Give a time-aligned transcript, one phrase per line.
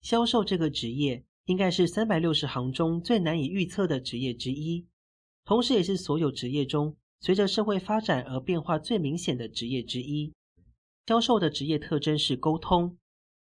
[0.00, 4.86] 销售这个职业应该是三百六十行中最难以预测的职业之一，
[5.44, 10.32] 同时也是所有职业中随着社会发展而变化最明显的职业之一。
[11.06, 12.96] 销售的职业特征是沟通，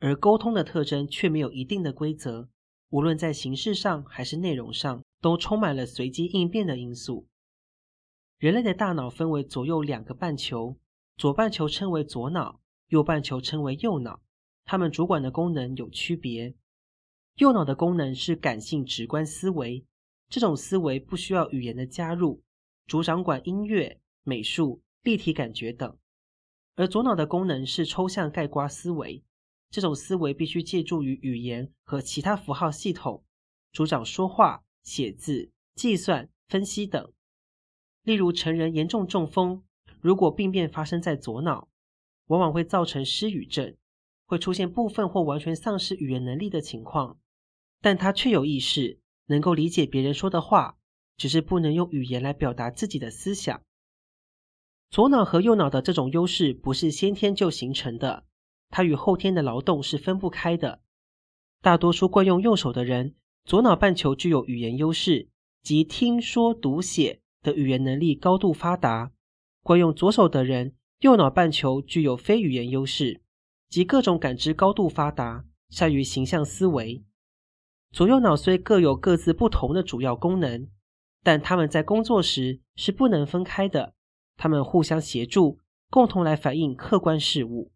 [0.00, 2.48] 而沟通的特征却没有一定的规则，
[2.90, 7.26] 无论在形式上还是内容上，都充满了随机应变的因素。
[8.38, 10.76] 人类的大脑分为左右两个半球，
[11.16, 14.22] 左半球称为左脑，右半球称为右脑。
[14.64, 16.54] 它们主管的功能有区别。
[17.36, 19.84] 右脑的功能是感性直观思维，
[20.28, 22.42] 这种思维不需要语言的加入，
[22.86, 25.96] 主掌管音乐、美术、立体感觉等。
[26.76, 29.22] 而左脑的功能是抽象概括思维，
[29.70, 33.24] 这种思维必须借助于语言和其他符号系统，
[33.72, 37.12] 主掌说话、写字、计算、分析等。
[38.02, 39.64] 例如，成人严重中风，
[40.00, 41.68] 如果病变发生在左脑，
[42.26, 43.76] 往往会造成失语症。
[44.30, 47.18] 会出现部分或完全丧失语言能力的情况，
[47.80, 50.76] 但他却有意识，能够理解别人说的话，
[51.16, 53.62] 只是不能用语言来表达自己的思想。
[54.90, 58.26] 左脑和右脑的这种优势不是先天就形成的，
[58.70, 60.80] 它与后天的劳动是分不开的。
[61.60, 65.28] 大多数惯用右手的人，左脑半球具有语言优势，
[65.62, 69.12] 即听说读写的语言能力高度发达；
[69.62, 73.22] 惯用左手的人，右脑半球具有非语言优势。
[73.68, 77.04] 及各种感知高度发达，善于形象思维。
[77.92, 80.68] 左右脑虽各有各自不同的主要功能，
[81.22, 83.92] 但他们在工作时是不能分开的。
[84.38, 85.58] 他们互相协助，
[85.90, 87.70] 共同来反映客观事物。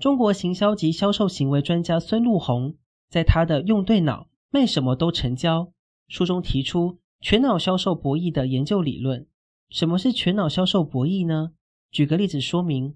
[0.00, 2.74] 中国行销及销售行为专家孙路红
[3.10, 5.64] 在他的《用对脑，卖什么都成交》
[6.08, 9.26] 书中提出全脑销售博弈的研究理论。
[9.68, 11.50] 什么是全脑销售博弈呢？
[11.92, 12.94] 举个例子说明。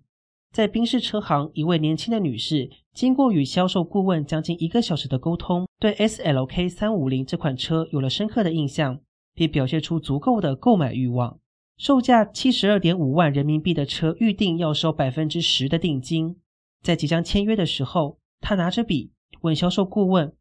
[0.50, 8.98] 在宾士车行，一位年轻的女士经过与销售顾问将近一个小时的沟通，对 SLK 三五零这款车有了深刻的印象，
[9.34, 11.38] 并表现出足够的购买欲望。
[11.76, 16.36] 售价七十二点五万人民币的车预定要收百分之十的定金。
[16.84, 20.36] 在即将签约的时候，他拿着笔问销售顾问：“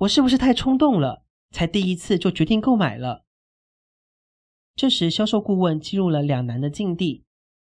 [0.00, 1.24] 我是不是太冲动了？
[1.50, 3.24] 才第一次就决定购买了？”
[4.76, 7.24] 这时，销售顾问进入了两难的境地：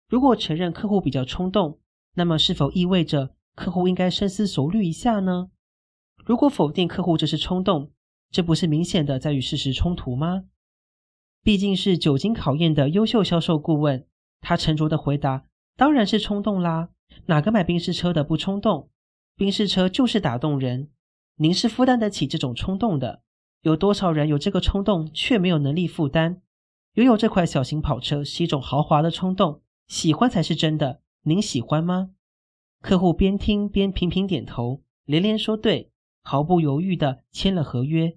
[0.08, 1.80] 如果承认客户比较冲动，
[2.14, 5.50] 那么，是否意味着客户应该深思熟虑一下呢？
[6.24, 7.90] 如果否定客户这是冲动，
[8.30, 10.44] 这不是明显的在与事实冲突吗？
[11.42, 14.06] 毕竟是久经考验的优秀销售顾问，
[14.40, 15.44] 他沉着的回答
[15.76, 16.90] ：“当然是冲动啦，
[17.26, 18.90] 哪个买宾士车的不冲动？
[19.36, 20.90] 宾士车就是打动人，
[21.36, 23.22] 您是负担得起这种冲动的。
[23.62, 26.40] 有多少人有这个冲动却没有能力负担？
[26.94, 32.10] 拥有这款小型跑车是一种豪华的冲动，喜欢才是真的。”您喜欢吗？
[32.80, 35.92] 客户边听边频频点头，连连说对，
[36.24, 38.16] 毫不犹豫地签了合约。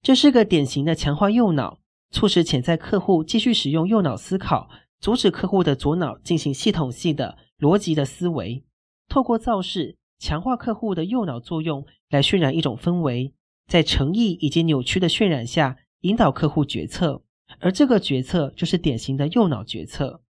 [0.00, 1.80] 这是个典型的强化右脑，
[2.10, 8.64] 促使潜在客户继续使用右脑思考，阻止客户的左脑进行系统性的逻辑的思维。
[9.08, 13.34] 透过造势，强化客户的右脑作用，来渲染一种氛围，
[13.66, 17.22] 在诚意以及扭曲的渲染下，引导客户决策，
[17.60, 20.22] 而这个决策就是典型的右脑决策。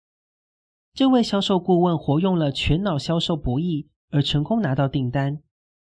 [0.93, 5.41] 这位销售顾问活用了全脑销售博弈，而成功拿到订单。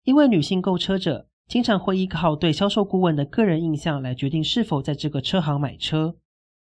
[0.03, 6.15] 因为女性购车者经常会依靠对销售顾问的个人印象来决定是否在这个车行买车，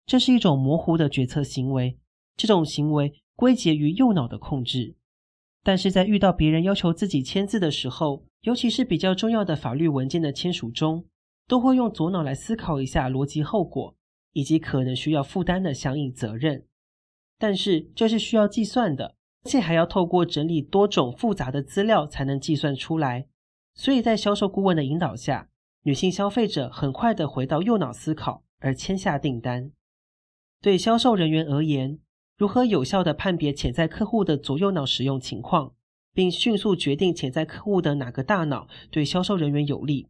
[0.06, 1.98] 这是一种模糊的决策行为。
[2.38, 4.96] 这种行为归结于右脑的控制。
[5.64, 11.06] 但是在遇到别人要求自己签字的时候，尤其是比较重要的法律文件的签署中，
[11.48, 13.96] 都会用左脑来思考一下逻辑后果，
[14.34, 16.66] 以及可能需要负担的相应责任。
[17.38, 23.28] 但是这是需要计算的，而且还要透过整理多种复杂的资料才能计算出来。
[23.76, 25.50] 所以在销售顾问的引导下，
[25.84, 29.72] 女性消费者很快地回到右脑思考，而签下订单。
[30.60, 32.00] 对销售人员而言，
[32.42, 35.76] 如何有效地判别潜在客户的左右脑使用情况，
[36.12, 40.08] 并迅速决定潜在客户的哪个大脑对销售人员有利，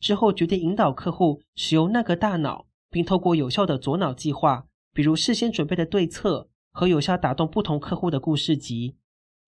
[0.00, 4.64] 之后决定引导客户使用那个大脑，并透过有效的左脑计划，
[4.94, 6.48] 比如事先准备的对策。
[6.72, 8.96] 和有效打动不同客户的故事集，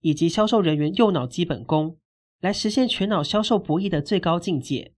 [0.01, 1.97] 以及销售人员右脑基本功，
[2.39, 4.93] 来实现全脑销售博弈的最高境界。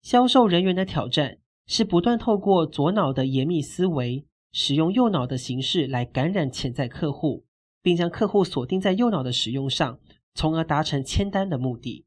[0.00, 7.44] 销售人员的挑战是不断透过左脑的严密思维，使用右脑的形式来感染潜在客户，
[7.82, 10.00] 并将客户锁定在右脑的使用上，
[10.34, 12.06] 从而达成签单的目的。